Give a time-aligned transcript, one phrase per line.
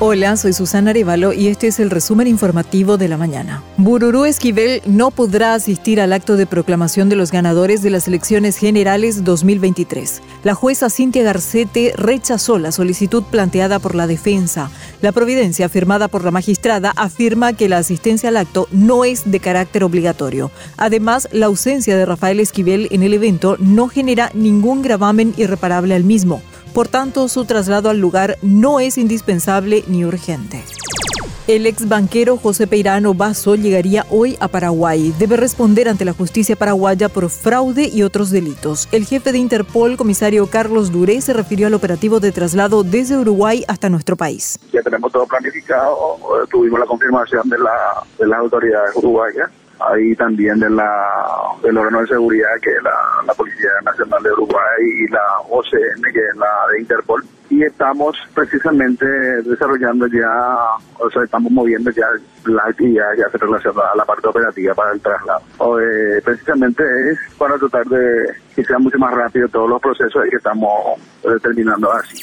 [0.00, 3.64] Hola, soy Susana Arevalo y este es el resumen informativo de la mañana.
[3.78, 8.58] Bururú Esquivel no podrá asistir al acto de proclamación de los ganadores de las elecciones
[8.58, 10.22] generales 2023.
[10.44, 14.70] La jueza Cintia Garcete rechazó la solicitud planteada por la defensa.
[15.02, 19.40] La providencia firmada por la magistrada afirma que la asistencia al acto no es de
[19.40, 20.52] carácter obligatorio.
[20.76, 26.04] Además, la ausencia de Rafael Esquivel en el evento no genera ningún gravamen irreparable al
[26.04, 26.40] mismo.
[26.78, 30.64] Por tanto, su traslado al lugar no es indispensable ni urgente.
[31.48, 35.12] El ex banquero José Peirano Basso llegaría hoy a Paraguay.
[35.18, 38.88] Debe responder ante la justicia paraguaya por fraude y otros delitos.
[38.92, 43.64] El jefe de Interpol, comisario Carlos Duré, se refirió al operativo de traslado desde Uruguay
[43.66, 44.56] hasta nuestro país.
[44.72, 46.16] Ya tenemos todo planificado.
[46.48, 49.50] Tuvimos la confirmación de las autoridades uruguayas
[49.80, 51.04] ahí también de la,
[51.62, 52.92] del órgano de seguridad que es la,
[53.26, 58.16] la, Policía Nacional de Uruguay y la OCN que es la de Interpol y estamos
[58.34, 59.06] precisamente
[59.42, 60.56] desarrollando ya,
[60.98, 62.06] o sea, estamos moviendo ya
[62.44, 65.40] la actividad ya se relaciona a la parte operativa para el traslado.
[65.58, 70.24] O, eh, precisamente es para tratar de que sea mucho más rápido todos los procesos
[70.30, 72.18] que estamos determinando así.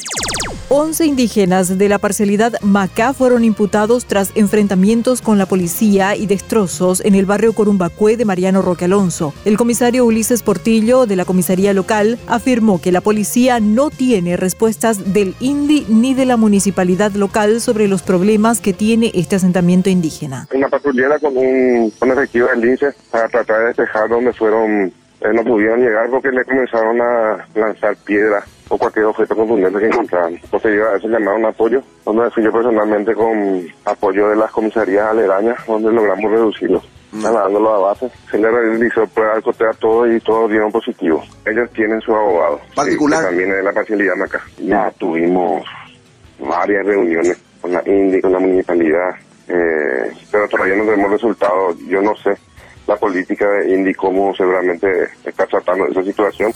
[0.68, 7.00] 11 indígenas de la parcialidad Macá fueron imputados tras enfrentamientos con la policía y destrozos
[7.04, 9.32] en el barrio Corumbacué de Mariano Roque Alonso.
[9.44, 15.12] El comisario Ulises Portillo de la comisaría local afirmó que la policía no tiene respuestas
[15.14, 20.48] del INDI ni de la municipalidad local sobre los problemas que tiene este asentamiento indígena.
[20.52, 25.44] Una patrullera con un efectivo del INSE para tratar de despejar donde fueron, eh, no
[25.44, 30.34] pudieron llegar porque le comenzaron a lanzar piedras o cualquier objeto contundente que encontraran.
[30.34, 35.92] A eso llamaron apoyo, donde fui yo personalmente con apoyo de las comisarías aledañas, donde
[35.92, 36.82] logramos reducirlo.
[37.10, 39.42] Trasladándolo a base, se le realizó prueba de
[39.78, 41.22] todo y todo dieron positivo.
[41.46, 42.60] Ellos tienen su abogado.
[42.74, 43.20] Particular.
[43.20, 44.42] Sí, también es la parcialidad acá.
[44.58, 45.64] Ya tuvimos
[46.38, 49.10] varias reuniones con la INDI, con la municipalidad,
[49.48, 51.78] eh, pero todavía no tenemos resultados.
[51.86, 52.36] Yo no sé
[52.86, 54.86] la política de INDI cómo seguramente
[55.24, 56.52] está tratando esa situación.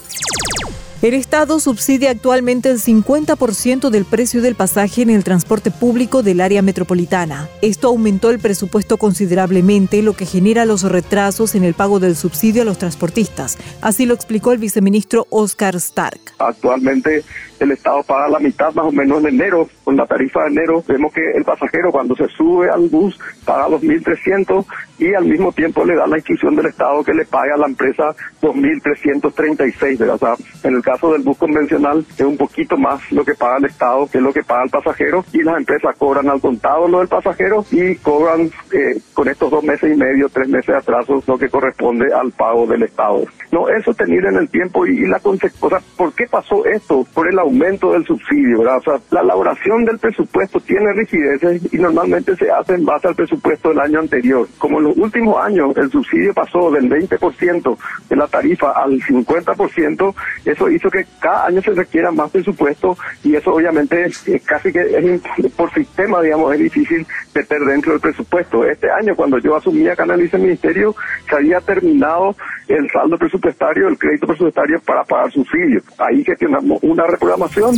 [1.01, 6.39] El Estado subsidia actualmente el 50% del precio del pasaje en el transporte público del
[6.39, 7.49] área metropolitana.
[7.63, 12.61] Esto aumentó el presupuesto considerablemente, lo que genera los retrasos en el pago del subsidio
[12.61, 13.57] a los transportistas.
[13.81, 16.19] Así lo explicó el viceministro Oscar Stark.
[16.37, 17.23] Actualmente
[17.59, 20.83] el Estado paga la mitad más o menos en enero, con la tarifa de enero.
[20.87, 24.65] Vemos que el pasajero cuando se sube al bus paga 2.300
[24.99, 27.67] y al mismo tiempo le da la instrucción del Estado que le pague a la
[27.67, 30.09] empresa 2.336.
[30.09, 33.57] O sea, en el caso del bus convencional es un poquito más lo que paga
[33.57, 36.99] el Estado que lo que paga el pasajero y las empresas cobran al contado lo
[36.99, 41.23] del pasajero y cobran eh, con estos dos meses y medio, tres meses de atraso
[41.25, 43.25] lo que corresponde al pago del Estado.
[43.51, 47.05] No, eso tener en el tiempo y, y la consecuencia, ¿por qué pasó esto?
[47.13, 48.77] Por el aumento del subsidio, ¿verdad?
[48.77, 53.15] O sea, la elaboración del presupuesto tiene rigideces y normalmente se hace en base al
[53.15, 54.47] presupuesto del año anterior.
[54.57, 57.77] Como en los últimos años el subsidio pasó del 20%
[58.09, 60.15] de la tarifa al 50%,
[60.45, 64.81] eso hizo que cada año se requiera más presupuesto y eso obviamente es, casi que
[64.81, 68.65] es, por sistema, digamos, es difícil meter dentro del presupuesto.
[68.65, 70.95] Este año, cuando yo asumí acá el viceministerio,
[71.29, 72.35] se había terminado
[72.67, 75.83] el saldo presupuestario, el crédito presupuestario para pagar subsidios.
[75.97, 77.75] Ahí gestionamos una reprogramación.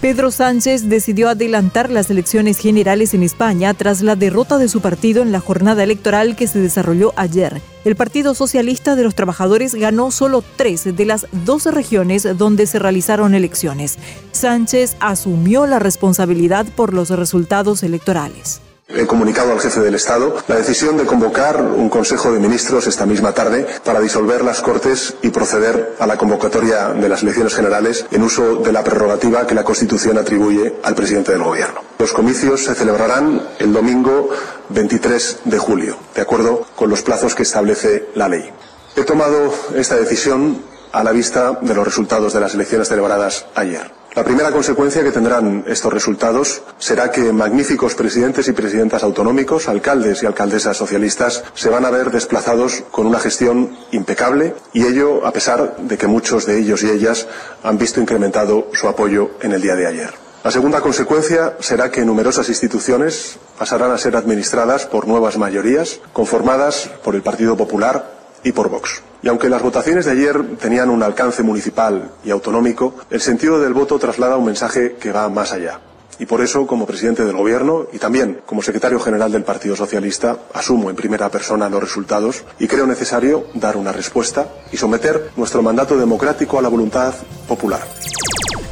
[0.00, 5.22] Pedro Sánchez decidió adelantar las elecciones generales en España tras la derrota de su partido
[5.22, 7.62] en la jornada electoral que se desarrolló ayer.
[7.86, 12.78] El Partido Socialista de los Trabajadores ganó solo tres de las 12 regiones donde se
[12.78, 13.98] realizaron elecciones.
[14.32, 18.60] Sánchez asumió la responsabilidad por los resultados electorales.
[18.88, 23.04] He comunicado al jefe del Estado la decisión de convocar un Consejo de Ministros esta
[23.04, 28.06] misma tarde para disolver las Cortes y proceder a la convocatoria de las elecciones generales
[28.12, 31.80] en uso de la prerrogativa que la Constitución atribuye al presidente del Gobierno.
[31.98, 34.28] Los comicios se celebrarán el domingo
[34.68, 38.52] 23 de julio, de acuerdo con los plazos que establece la ley.
[38.94, 43.90] He tomado esta decisión a la vista de los resultados de las elecciones celebradas ayer.
[44.16, 50.22] La primera consecuencia que tendrán estos resultados será que magníficos presidentes y presidentas autonómicos, alcaldes
[50.22, 55.32] y alcaldesas socialistas, se van a ver desplazados con una gestión impecable y ello a
[55.32, 57.28] pesar de que muchos de ellos y ellas
[57.62, 60.14] han visto incrementado su apoyo en el día de ayer.
[60.42, 66.88] La segunda consecuencia será que numerosas instituciones pasarán a ser administradas por nuevas mayorías conformadas
[67.04, 68.15] por el Partido Popular
[68.46, 69.02] y por Vox.
[69.24, 73.74] Y aunque las votaciones de ayer tenían un alcance municipal y autonómico, el sentido del
[73.74, 75.80] voto traslada un mensaje que va más allá.
[76.20, 80.38] Y por eso, como presidente del Gobierno y también como secretario general del Partido Socialista,
[80.54, 85.60] asumo en primera persona los resultados y creo necesario dar una respuesta y someter nuestro
[85.60, 87.12] mandato democrático a la voluntad
[87.48, 87.80] popular.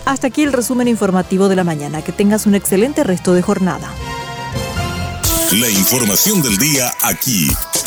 [0.05, 2.03] Hasta aquí el resumen informativo de la mañana.
[2.03, 3.91] Que tengas un excelente resto de jornada.
[5.53, 7.49] La información del día aquí,